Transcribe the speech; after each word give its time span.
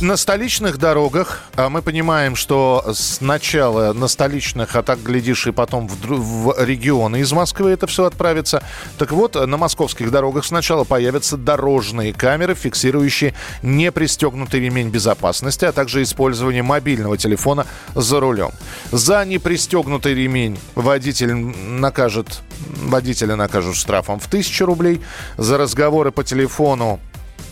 На 0.00 0.16
столичных 0.16 0.78
дорогах 0.78 1.42
а 1.56 1.70
мы 1.70 1.82
понимаем, 1.82 2.36
что 2.36 2.84
сначала 2.94 3.92
на 3.92 4.06
столичных, 4.06 4.76
а 4.76 4.84
так 4.84 5.02
глядишь 5.02 5.48
и 5.48 5.50
потом 5.50 5.88
в, 5.88 5.96
в 6.06 6.64
регионы 6.64 7.18
из 7.18 7.32
Москвы 7.32 7.72
это 7.72 7.88
все 7.88 8.04
отправится. 8.04 8.62
Так 8.96 9.10
вот, 9.10 9.34
на 9.34 9.56
московских 9.56 10.12
дорогах 10.12 10.44
сначала 10.44 10.84
появятся 10.84 11.36
дорожные 11.36 12.12
камеры, 12.12 12.54
фиксирующие 12.54 13.34
непристегнутый 13.62 14.60
ремень 14.60 14.88
безопасности, 14.88 15.64
а 15.64 15.72
также 15.72 16.04
использование 16.04 16.62
мобильного 16.62 17.18
телефона 17.18 17.66
за 17.96 18.20
рулем. 18.20 18.52
За 18.92 19.24
непристегнутый 19.24 20.14
ремень 20.14 20.60
водитель 20.76 21.34
накажет, 21.34 22.42
водителя 22.84 23.34
накажут 23.34 23.74
штрафом 23.74 24.20
в 24.20 24.28
1000 24.28 24.64
рублей. 24.64 25.00
За 25.38 25.58
разговоры 25.58 26.12
по 26.12 26.22
телефону 26.22 27.00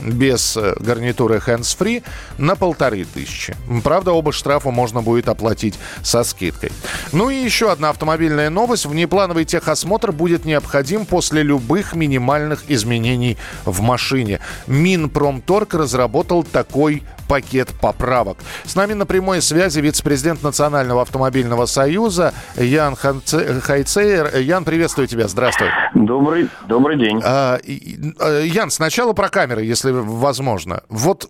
без 0.01 0.57
э, 0.57 0.75
гарнитуры 0.79 1.43
hands-free 1.45 2.03
на 2.39 2.57
полторы 2.57 3.05
тысячи. 3.05 3.57
Правда, 3.83 4.13
оба 4.13 4.33
штрафа 4.33 4.71
можно 4.71 5.03
будет 5.03 5.29
оплатить 5.29 5.75
со 6.03 6.25
скидкой. 6.25 6.73
Ну 7.13 7.31
и 7.31 7.37
еще 7.37 7.71
одна 7.71 7.91
автомобильная 7.91 8.51
новость. 8.51 8.87
Внеплановый 8.87 9.45
техосмотр 9.45 10.13
будет 10.13 10.45
необходим 10.45 11.07
после 11.07 11.43
любых 11.43 11.95
минимальных 11.95 12.65
изменений 12.69 13.37
в 13.65 13.81
машине. 13.81 14.41
Минпромторг 14.67 15.75
разработал 15.75 16.43
такой 16.43 17.03
пакет 17.29 17.69
поправок. 17.81 18.39
С 18.65 18.75
нами 18.75 18.93
на 18.95 19.07
прямой 19.07 19.43
связи 19.43 19.81
вице-президент 19.81 20.43
Национального 20.43 21.03
автомобильного 21.03 21.67
союза 21.67 22.33
Ян 22.57 22.97
Хайцейер. 22.97 24.37
Ян, 24.39 24.65
приветствую 24.65 25.09
тебя. 25.09 25.29
Здравствуй. 25.29 25.69
Добрый, 25.95 26.49
добрый 26.69 26.99
день. 26.99 27.21
А, 27.25 27.59
э, 27.65 28.47
Ян, 28.47 28.71
сначала 28.71 29.13
про 29.13 29.29
камеры, 29.29 29.65
если 29.65 29.91
возможно. 29.93 30.83
Вот 30.89 31.29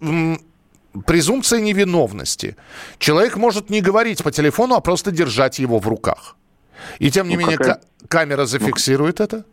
презумпция 1.06 1.60
невиновности. 1.60 2.56
Человек 2.98 3.36
может 3.36 3.70
не 3.70 3.80
говорить 3.80 4.22
по 4.22 4.30
телефону, 4.30 4.74
а 4.76 4.80
просто 4.80 5.10
держать 5.10 5.58
его 5.58 5.78
в 5.78 5.86
руках. 5.88 6.36
И 6.98 7.10
тем 7.10 7.28
не 7.28 7.34
Ну, 7.36 7.40
менее 7.40 7.56
какая- 7.58 7.74
ка- 7.74 7.80
камера 8.08 8.46
зафиксирует 8.46 9.20
это? 9.20 9.44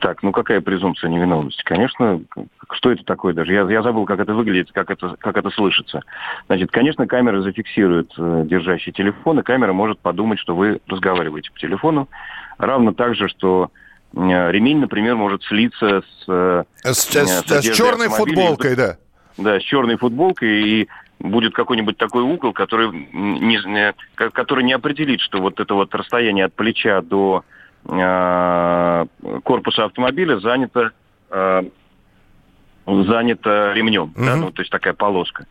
Так, 0.00 0.22
ну 0.22 0.32
какая 0.32 0.60
презумпция 0.60 1.08
невиновности? 1.08 1.62
Конечно, 1.64 2.20
что 2.72 2.90
это 2.92 3.04
такое 3.04 3.32
даже? 3.32 3.52
Я, 3.54 3.62
я 3.62 3.82
забыл, 3.82 4.04
как 4.04 4.20
это 4.20 4.34
выглядит, 4.34 4.70
как 4.72 4.90
это, 4.90 5.16
как 5.18 5.36
это 5.38 5.48
слышится. 5.50 6.02
Значит, 6.46 6.70
конечно, 6.70 7.06
камера 7.06 7.40
зафиксирует 7.40 8.12
э, 8.18 8.42
держащий 8.46 8.92
телефон, 8.92 9.40
и 9.40 9.42
камера 9.42 9.72
может 9.72 9.98
подумать, 9.98 10.38
что 10.40 10.54
вы 10.54 10.80
разговариваете 10.88 11.50
по 11.52 11.58
телефону. 11.58 12.06
Равно 12.58 12.92
так 12.92 13.14
же, 13.14 13.28
что 13.28 13.70
э, 14.14 14.18
ремень, 14.52 14.78
например, 14.80 15.16
может 15.16 15.42
слиться 15.44 16.02
с, 16.02 16.24
э, 16.28 16.64
С, 16.82 17.14
Нет, 17.14 17.28
с- 17.28 17.62
с 17.62 17.74
черной 17.74 18.08
футболкой, 18.10 18.76
да. 18.76 18.96
да, 19.38 19.58
с 19.58 19.62
черной 19.62 19.96
футболкой, 19.96 20.68
и 20.68 20.88
будет 21.18 21.54
какой-нибудь 21.54 21.96
такой 21.96 22.22
угол, 22.24 22.52
который 22.52 22.90
не, 22.90 23.56
не- 23.64 23.94
ко- 24.16 24.28
который 24.30 24.64
не 24.64 24.74
определит, 24.74 25.20
что 25.20 25.40
вот 25.40 25.60
это 25.60 25.72
вот 25.72 25.94
расстояние 25.94 26.44
от 26.44 26.52
плеча 26.54 27.00
до 27.00 27.42
э, 27.86 27.88
корпуса 29.52 29.84
автомобиля 29.84 30.38
занято, 30.38 30.92
э, 31.30 31.62
занято 32.86 33.72
ремнем, 33.74 34.14
да, 34.16 34.32
Мгм. 34.32 34.40
ну, 34.40 34.50
то 34.50 34.62
есть 34.62 34.72
такая 34.72 34.94
полоска. 34.94 35.44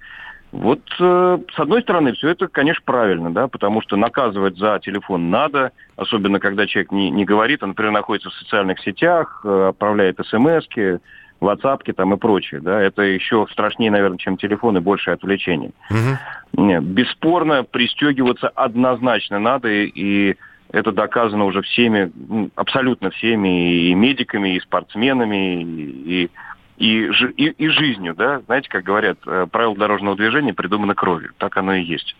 Вот, 0.52 0.81
э, 1.00 1.38
с 1.56 1.59
одной 1.59 1.84
стороны, 1.84 2.14
все 2.14 2.30
это, 2.30 2.48
конечно, 2.48 2.81
правильно, 2.84 3.31
да, 3.31 3.48
потому 3.48 3.80
что 3.84 3.98
наказывать 3.98 4.58
за 4.58 4.80
телефон 4.80 5.30
надо, 5.30 5.72
особенно 5.98 6.40
когда 6.40 6.66
человек 6.66 6.92
не, 6.92 7.12
не 7.12 7.26
говорит, 7.26 7.62
а, 7.62 7.68
например, 7.68 7.92
находится 7.92 8.31
в 8.31 8.34
социальных 8.34 8.80
сетях, 8.80 9.42
э, 9.44 9.68
отправляет 9.70 10.18
смс-ки, 10.26 11.00
WhatsApp 11.40 11.94
там 11.94 12.16
и 12.16 12.18
прочее, 12.18 12.59
да, 12.59 12.81
это 12.81 13.03
еще 13.03 13.46
страшнее, 13.52 13.92
наверное, 13.92 14.18
чем 14.18 14.36
телефон 14.36 14.78
и 14.78 14.80
большее 14.81 15.14
отвлечение. 15.14 15.72
Мгм. 15.92 16.66
Не, 16.66 16.81
бесспорно, 16.81 17.64
пристегиваться 17.64 18.50
однозначно 18.50 19.38
надо, 19.38 19.70
и, 19.70 19.92
и 19.94 20.38
это 20.72 20.92
доказано 20.92 21.46
уже 21.46 21.62
всеми, 21.62 22.12
ну, 22.16 22.50
абсолютно 22.56 23.12
всеми, 23.12 23.90
и 23.90 23.94
медиками, 23.94 24.56
и 24.56 24.59
спортсменами, 24.59 25.62
и, 25.62 26.30
и, 26.78 27.09
и, 27.38 27.46
и 27.50 27.68
жизнью, 27.68 28.16
да. 28.16 28.40
Знаете, 28.42 28.70
как 28.70 28.84
говорят, 28.84 29.18
э, 29.26 29.48
правила 29.52 29.76
дорожного 29.76 30.16
движения 30.16 30.54
придуманы 30.54 30.96
кровью, 30.96 31.32
так 31.38 31.58
оно 31.58 31.74
и 31.74 31.84
есть. 31.84 32.16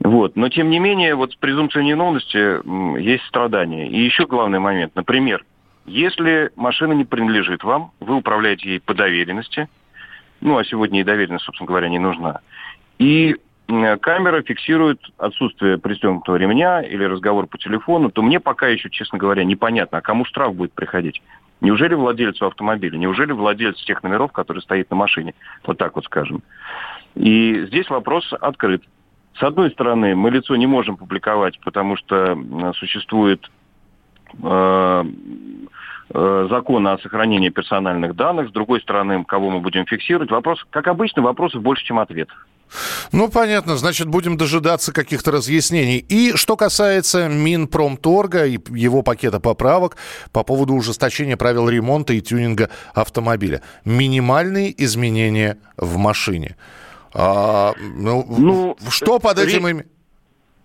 Вот. 0.00 0.36
Но, 0.36 0.48
тем 0.48 0.70
не 0.70 0.78
менее, 0.78 1.14
вот 1.14 1.32
с 1.32 1.36
презумпцией 1.36 1.86
невиновности 1.86 2.98
есть 3.00 3.24
страдания. 3.26 3.88
И 3.88 4.00
еще 4.00 4.26
главный 4.26 4.60
момент. 4.60 4.92
Например, 4.94 5.44
если 5.84 6.50
машина 6.56 6.92
не 6.92 7.04
принадлежит 7.04 7.64
вам, 7.64 7.92
вы 8.00 8.16
управляете 8.16 8.68
ей 8.68 8.80
по 8.80 8.94
доверенности, 8.94 9.68
ну, 10.40 10.56
а 10.56 10.64
сегодня 10.64 11.00
и 11.00 11.04
доверенность, 11.04 11.44
собственно 11.44 11.66
говоря, 11.66 11.88
не 11.88 11.98
нужна, 11.98 12.40
и 12.98 13.36
камера 13.68 14.42
фиксирует 14.42 15.00
отсутствие 15.18 15.76
пристегнутого 15.76 16.36
ремня 16.36 16.80
или 16.80 17.04
разговор 17.04 17.46
по 17.46 17.58
телефону, 17.58 18.10
то 18.10 18.22
мне 18.22 18.40
пока 18.40 18.68
еще, 18.68 18.88
честно 18.88 19.18
говоря, 19.18 19.44
непонятно, 19.44 19.98
а 19.98 20.00
кому 20.00 20.24
штраф 20.24 20.54
будет 20.54 20.72
приходить. 20.72 21.20
Неужели 21.60 21.94
владельцу 21.94 22.46
автомобиля? 22.46 22.96
Неужели 22.96 23.32
владелец 23.32 23.76
тех 23.84 24.02
номеров, 24.02 24.32
который 24.32 24.62
стоит 24.62 24.90
на 24.90 24.96
машине? 24.96 25.34
Вот 25.66 25.76
так 25.76 25.96
вот 25.96 26.04
скажем. 26.04 26.42
И 27.14 27.66
здесь 27.66 27.90
вопрос 27.90 28.32
открыт. 28.40 28.82
С 29.38 29.42
одной 29.42 29.70
стороны, 29.70 30.14
мы 30.14 30.30
лицо 30.30 30.56
не 30.56 30.66
можем 30.66 30.96
публиковать, 30.96 31.60
потому 31.60 31.96
что 31.96 32.38
существует 32.76 33.50
э, 34.42 35.04
э, 36.14 36.46
закон 36.50 36.86
о 36.86 36.98
сохранении 36.98 37.50
персональных 37.50 38.16
данных. 38.16 38.48
С 38.48 38.52
другой 38.52 38.80
стороны, 38.80 39.24
кого 39.24 39.50
мы 39.50 39.60
будем 39.60 39.84
фиксировать? 39.84 40.30
Вопрос, 40.30 40.64
как 40.70 40.86
обычно, 40.86 41.22
вопросов 41.22 41.62
больше, 41.62 41.84
чем 41.84 41.98
ответов. 41.98 42.36
Ну, 43.12 43.28
понятно, 43.28 43.76
значит, 43.76 44.08
будем 44.08 44.36
дожидаться 44.36 44.92
каких-то 44.92 45.30
разъяснений. 45.30 45.98
И 45.98 46.36
что 46.36 46.56
касается 46.56 47.28
Минпромторга 47.28 48.46
и 48.46 48.58
его 48.70 49.02
пакета 49.02 49.40
поправок 49.40 49.96
по 50.32 50.42
поводу 50.44 50.74
ужесточения 50.74 51.36
правил 51.36 51.68
ремонта 51.68 52.12
и 52.12 52.20
тюнинга 52.20 52.70
автомобиля. 52.94 53.62
Минимальные 53.84 54.74
изменения 54.84 55.58
в 55.76 55.96
машине. 55.96 56.56
А, 57.14 57.72
ну, 57.78 58.24
Ну, 58.28 58.76
что 58.90 59.18
под 59.18 59.38
этим... 59.38 59.66
ре- 59.66 59.86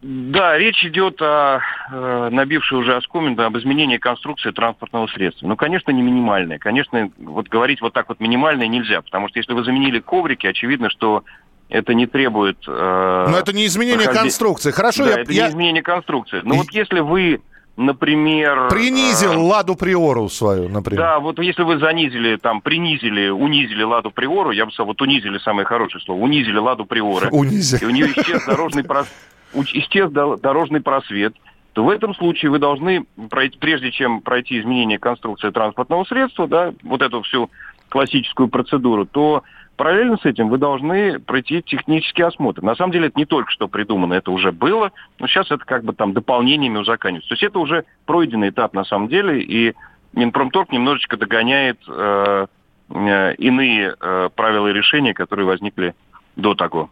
Да, 0.01 0.57
речь 0.57 0.83
идет 0.83 1.21
о 1.21 1.61
э, 1.89 2.29
набившей 2.29 2.77
уже 2.77 2.97
оскомину 2.97 3.41
об 3.41 3.57
изменении 3.57 3.97
конструкции 3.97 4.51
транспортного 4.51 5.07
средства. 5.07 5.47
Ну, 5.47 5.55
конечно, 5.55 5.91
не 5.91 6.01
минимальное. 6.01 6.59
Конечно, 6.59 7.09
вот 7.17 7.47
говорить 7.47 7.79
вот 7.79 7.93
так 7.93 8.09
вот 8.09 8.19
минимальное 8.19 8.67
нельзя, 8.67 9.01
потому 9.01 9.29
что 9.29 9.39
если 9.39 9.53
вы 9.53 9.63
заменили 9.63 9.99
коврики, 10.01 10.45
очевидно, 10.45 10.89
что 10.89 11.23
это 11.73 11.93
не 11.93 12.05
требует... 12.07 12.57
э, 12.67 13.25
Но 13.29 13.37
это 13.37 13.51
не 13.51 13.65
изменение 13.65 14.07
проходи- 14.07 14.19
конструкции. 14.21 14.71
Хорошо, 14.71 15.03
да, 15.05 15.09
я, 15.11 15.19
это 15.21 15.31
я 15.33 15.43
не 15.45 15.49
изменение 15.49 15.83
конструкции. 15.83 16.41
Но 16.43 16.53
И- 16.55 16.57
вот 16.59 16.67
если 16.71 16.99
вы, 17.01 17.41
например... 17.77 18.69
принизил 18.69 19.33
э, 19.33 19.37
Ладу 19.37 19.75
Приору 19.75 20.29
свою, 20.29 20.69
например. 20.69 21.01
Да, 21.01 21.19
вот 21.19 21.39
если 21.39 21.63
вы 21.63 21.79
занизили, 21.79 22.37
там, 22.37 22.61
принизили, 22.61 23.29
унизили 23.29 23.83
Ладу 23.83 24.11
Приору, 24.11 24.51
я 24.51 24.65
бы 24.65 24.71
сказал, 24.71 24.87
вот 24.87 25.01
унизили 25.01 25.37
самое 25.39 25.65
хорошее 25.65 26.03
слово, 26.03 26.19
унизили 26.21 26.57
Ладу 26.57 26.85
Приоры, 26.85 27.27
Унизил. 27.31 27.79
и 27.81 27.85
у 27.85 27.89
нее 27.93 28.07
исчез 28.07 28.45
дорожный, 28.45 28.83
прос- 28.83 29.07
исчез 29.55 30.11
до- 30.11 30.37
дорожный 30.37 30.81
просвет, 30.81 31.33
то 31.73 31.83
в 31.83 31.89
этом 31.89 32.13
случае 32.13 32.51
вы 32.51 32.59
должны, 32.59 33.05
пройти, 33.31 33.57
прежде 33.57 33.91
чем 33.91 34.21
пройти 34.21 34.59
изменение 34.59 34.99
конструкции 34.99 35.49
транспортного 35.49 36.03
средства, 36.05 36.47
да, 36.47 36.71
вот 36.83 37.01
эту 37.01 37.23
всю 37.23 37.49
классическую 37.89 38.47
процедуру, 38.47 39.05
то 39.07 39.41
параллельно 39.75 40.17
с 40.17 40.25
этим 40.25 40.49
вы 40.49 40.57
должны 40.57 41.19
пройти 41.19 41.61
технический 41.61 42.23
осмотр. 42.23 42.61
На 42.61 42.75
самом 42.75 42.91
деле 42.91 43.07
это 43.07 43.19
не 43.19 43.25
только 43.25 43.51
что 43.51 43.67
придумано, 43.67 44.13
это 44.13 44.31
уже 44.31 44.51
было, 44.51 44.91
но 45.19 45.27
сейчас 45.27 45.51
это 45.51 45.63
как 45.65 45.83
бы 45.83 45.93
там 45.93 46.13
дополнениями 46.13 46.77
узаконивается. 46.77 47.29
То 47.29 47.33
есть 47.33 47.43
это 47.43 47.59
уже 47.59 47.85
пройденный 48.05 48.49
этап 48.49 48.73
на 48.73 48.85
самом 48.85 49.07
деле, 49.07 49.41
и 49.41 49.73
Минпромторг 50.13 50.71
немножечко 50.71 51.17
догоняет 51.17 51.79
э, 51.87 52.45
э, 52.89 53.35
иные 53.35 53.95
э, 53.99 54.29
правила 54.35 54.67
и 54.67 54.73
решения, 54.73 55.13
которые 55.13 55.45
возникли 55.45 55.95
до 56.35 56.53
того. 56.53 56.89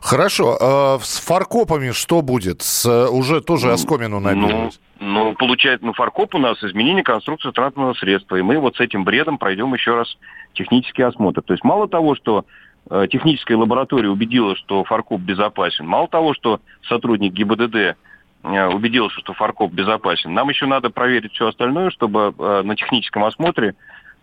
Хорошо. 0.00 0.56
а 0.60 0.98
с 1.00 1.18
фаркопами 1.18 1.92
что 1.92 2.22
будет? 2.22 2.62
С, 2.62 2.86
э, 2.86 3.08
уже 3.08 3.40
тоже 3.40 3.72
оскомину 3.72 4.20
набили? 4.20 4.52
Ну, 4.52 4.70
ну, 5.00 5.34
получается, 5.34 5.84
ну, 5.84 5.92
фаркоп 5.92 6.34
у 6.34 6.38
нас 6.38 6.62
изменение 6.62 7.02
конструкции 7.02 7.50
транспортного 7.50 7.94
средства, 7.94 8.36
и 8.36 8.42
мы 8.42 8.58
вот 8.58 8.76
с 8.76 8.80
этим 8.80 9.04
бредом 9.04 9.36
пройдем 9.38 9.74
еще 9.74 9.96
раз 9.96 10.16
технический 10.54 11.02
осмотр. 11.02 11.42
То 11.42 11.54
есть 11.54 11.64
мало 11.64 11.88
того, 11.88 12.14
что 12.14 12.44
э, 12.88 13.06
техническая 13.10 13.56
лаборатория 13.56 14.10
убедила, 14.10 14.54
что 14.54 14.84
фаркоп 14.84 15.20
безопасен, 15.20 15.86
мало 15.86 16.06
того, 16.06 16.34
что 16.34 16.60
сотрудник 16.88 17.32
ГИБДД 17.32 17.74
э, 17.74 18.66
убедился, 18.66 19.18
что 19.18 19.32
фаркоп 19.32 19.72
безопасен. 19.72 20.34
Нам 20.34 20.50
еще 20.50 20.66
надо 20.66 20.90
проверить 20.90 21.32
все 21.32 21.48
остальное, 21.48 21.90
чтобы 21.90 22.34
э, 22.38 22.62
на 22.62 22.76
техническом 22.76 23.24
осмотре, 23.24 23.74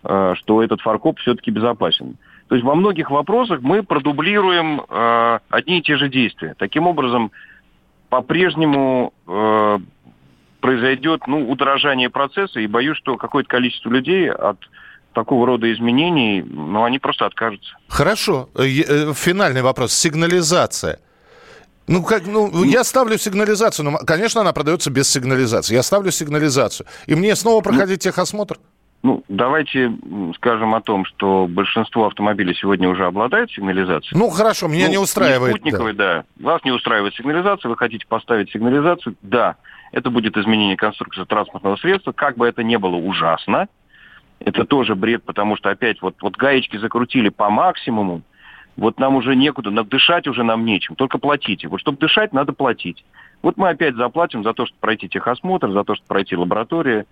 э, 0.03 0.33
что 0.37 0.63
этот 0.63 0.79
фаркоп 0.81 1.19
все-таки 1.19 1.51
безопасен. 1.51 2.15
То 2.49 2.55
есть 2.55 2.65
во 2.65 2.73
многих 2.73 3.11
вопросах 3.11 3.61
мы 3.61 3.83
продублируем 3.83 4.81
э, 4.81 5.39
одни 5.49 5.79
и 5.79 5.81
те 5.83 5.97
же 5.97 6.09
действия. 6.09 6.55
Таким 6.57 6.87
образом, 6.87 7.31
по-прежнему 8.09 9.13
э, 9.27 9.79
произойдет 10.59 11.27
ну, 11.27 11.47
удорожание 11.47 12.09
процесса, 12.09 12.59
и 12.59 12.65
боюсь, 12.65 12.97
что 12.97 13.17
какое-то 13.17 13.47
количество 13.47 13.91
людей 13.91 14.31
от 14.31 14.57
такого 15.13 15.45
рода 15.45 15.71
изменений, 15.71 16.41
ну, 16.41 16.83
они 16.83 16.97
просто 16.97 17.27
откажутся. 17.27 17.71
Хорошо. 17.87 18.49
Э, 18.55 18.63
э, 18.63 19.13
финальный 19.13 19.61
вопрос. 19.61 19.93
Сигнализация. 19.93 20.99
Ну, 21.85 22.03
как, 22.03 22.25
ну, 22.25 22.63
я 22.63 22.83
ставлю 22.83 23.19
сигнализацию, 23.19 23.91
но, 23.91 23.97
конечно, 23.99 24.41
она 24.41 24.53
продается 24.53 24.89
без 24.89 25.07
сигнализации. 25.07 25.75
Я 25.75 25.83
ставлю 25.83 26.09
сигнализацию. 26.09 26.87
И 27.05 27.13
мне 27.13 27.35
снова 27.35 27.61
проходить 27.61 28.03
ну, 28.05 28.11
техосмотр? 28.11 28.57
Ну, 29.01 29.23
давайте 29.29 29.93
скажем 30.35 30.75
о 30.75 30.81
том, 30.81 31.05
что 31.05 31.47
большинство 31.49 32.07
автомобилей 32.07 32.53
сегодня 32.53 32.89
уже 32.89 33.05
обладают 33.05 33.49
сигнализацией. 33.51 34.19
Ну, 34.19 34.29
хорошо, 34.29 34.67
меня 34.67 34.85
ну, 34.85 34.91
не 34.91 34.97
устраивает. 34.97 35.53
Не 35.53 35.59
спутниковый, 35.59 35.93
да. 35.93 36.25
да. 36.37 36.45
Вас 36.45 36.63
не 36.65 36.71
устраивает 36.71 37.15
сигнализация, 37.15 37.69
вы 37.69 37.77
хотите 37.77 38.05
поставить 38.05 38.51
сигнализацию, 38.51 39.15
да. 39.21 39.55
Это 39.93 40.09
будет 40.09 40.35
изменение 40.37 40.75
конструкции 40.75 41.23
транспортного 41.23 41.77
средства. 41.77 42.11
Как 42.11 42.35
бы 42.35 42.45
это 42.45 42.61
ни 42.61 42.75
было 42.75 42.95
ужасно, 42.95 43.67
это 44.39 44.65
тоже 44.65 44.95
бред, 44.95 45.23
потому 45.23 45.55
что 45.55 45.69
опять 45.69 46.01
вот, 46.01 46.15
вот 46.21 46.35
гаечки 46.35 46.77
закрутили 46.77 47.29
по 47.29 47.49
максимуму, 47.49 48.21
вот 48.75 48.99
нам 48.99 49.15
уже 49.15 49.35
некуда, 49.35 49.71
дышать 49.83 50.27
уже 50.27 50.43
нам 50.43 50.65
нечем, 50.65 50.95
только 50.95 51.17
платите. 51.17 51.67
Вот 51.67 51.79
чтобы 51.79 51.97
дышать, 51.97 52.33
надо 52.33 52.53
платить. 52.53 53.03
Вот 53.41 53.57
мы 53.57 53.69
опять 53.69 53.95
заплатим 53.95 54.43
за 54.43 54.53
то, 54.53 54.65
чтобы 54.65 54.79
пройти 54.79 55.07
техосмотр, 55.09 55.71
за 55.71 55.83
то, 55.83 55.95
чтобы 55.95 56.07
пройти 56.07 56.35
лабораторию, 56.35 57.05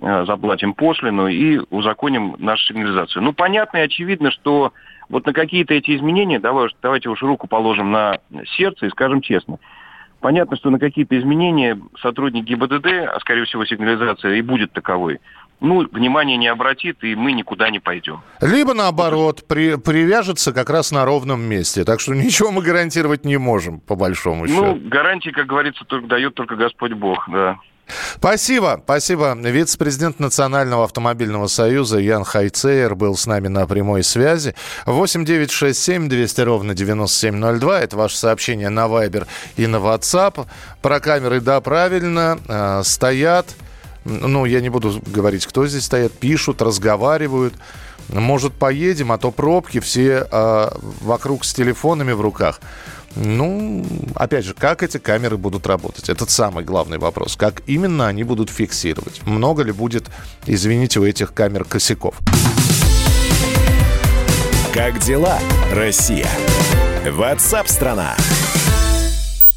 заплатим 0.00 0.74
пошлину 0.74 1.28
и 1.28 1.60
узаконим 1.70 2.36
нашу 2.38 2.66
сигнализацию. 2.66 3.22
Ну, 3.22 3.32
понятно 3.32 3.78
и 3.78 3.82
очевидно, 3.82 4.30
что 4.30 4.72
вот 5.08 5.26
на 5.26 5.32
какие-то 5.32 5.74
эти 5.74 5.96
изменения, 5.96 6.38
давай, 6.38 6.68
давайте 6.82 7.08
уж 7.08 7.22
руку 7.22 7.46
положим 7.46 7.90
на 7.90 8.18
сердце 8.56 8.86
и 8.86 8.90
скажем 8.90 9.20
честно, 9.20 9.58
понятно, 10.20 10.56
что 10.56 10.70
на 10.70 10.78
какие-то 10.78 11.18
изменения 11.18 11.78
сотрудник 12.00 12.44
ГИБДД, 12.44 12.86
а 13.14 13.18
скорее 13.20 13.44
всего 13.44 13.64
сигнализация 13.64 14.34
и 14.34 14.42
будет 14.42 14.72
таковой, 14.72 15.20
ну, 15.60 15.86
внимание 15.92 16.36
не 16.36 16.48
обратит, 16.48 17.02
и 17.04 17.14
мы 17.14 17.32
никуда 17.32 17.70
не 17.70 17.78
пойдем. 17.78 18.20
Либо 18.40 18.74
наоборот, 18.74 19.44
при, 19.46 19.76
привяжется 19.76 20.52
как 20.52 20.68
раз 20.68 20.92
на 20.92 21.04
ровном 21.04 21.40
месте. 21.42 21.84
Так 21.84 22.00
что 22.00 22.14
ничего 22.14 22.50
мы 22.50 22.62
гарантировать 22.62 23.24
не 23.24 23.38
можем, 23.38 23.80
по 23.80 23.96
большому 23.96 24.42
ну, 24.42 24.48
счету. 24.48 24.64
Ну, 24.64 24.88
гарантии, 24.88 25.30
как 25.30 25.46
говорится, 25.46 25.84
только 25.84 26.06
дает 26.06 26.34
только 26.34 26.56
Господь 26.56 26.92
Бог, 26.92 27.28
да. 27.30 27.58
Спасибо, 28.16 28.80
спасибо. 28.84 29.34
Вице-президент 29.34 30.20
Национального 30.20 30.84
автомобильного 30.84 31.46
союза 31.46 31.98
Ян 31.98 32.24
Хайцейер 32.24 32.94
был 32.94 33.16
с 33.16 33.26
нами 33.26 33.48
на 33.48 33.66
прямой 33.66 34.02
связи. 34.02 34.54
8 34.86 35.24
9 35.24 35.50
6 35.50 35.78
7 35.78 36.08
200 36.08 36.40
ровно 36.40 36.74
9702. 36.74 37.80
Это 37.80 37.96
ваше 37.96 38.16
сообщение 38.16 38.70
на 38.70 38.86
Viber 38.86 39.26
и 39.56 39.66
на 39.66 39.76
WhatsApp. 39.76 40.46
Про 40.82 41.00
камеры, 41.00 41.40
да, 41.40 41.60
правильно, 41.60 42.38
э, 42.48 42.82
стоят 42.84 43.54
ну, 44.04 44.44
я 44.44 44.60
не 44.60 44.68
буду 44.68 45.00
говорить, 45.06 45.46
кто 45.46 45.66
здесь 45.66 45.84
стоят, 45.84 46.12
пишут, 46.12 46.60
разговаривают. 46.62 47.54
Может, 48.08 48.52
поедем, 48.52 49.12
а 49.12 49.18
то 49.18 49.30
пробки 49.30 49.80
все 49.80 50.26
э, 50.30 50.68
вокруг 51.00 51.44
с 51.44 51.54
телефонами 51.54 52.12
в 52.12 52.20
руках. 52.20 52.60
Ну, 53.16 53.84
опять 54.14 54.44
же, 54.44 54.54
как 54.54 54.82
эти 54.82 54.98
камеры 54.98 55.36
будут 55.36 55.66
работать? 55.66 56.08
Это 56.08 56.30
самый 56.30 56.64
главный 56.64 56.98
вопрос. 56.98 57.36
Как 57.36 57.62
именно 57.66 58.08
они 58.08 58.24
будут 58.24 58.50
фиксировать? 58.50 59.22
Много 59.24 59.62
ли 59.62 59.72
будет, 59.72 60.06
извините, 60.46 61.00
у 61.00 61.04
этих 61.04 61.32
камер 61.32 61.64
косяков? 61.64 62.18
Как 64.72 64.98
дела, 64.98 65.38
Россия? 65.72 66.28
Ватсап-страна! 67.04 68.16
страна 68.16 68.43